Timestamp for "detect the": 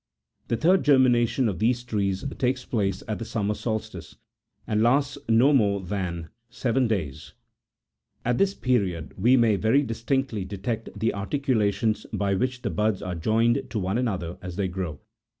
10.43-11.13